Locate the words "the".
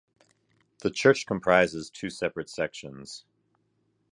0.79-0.89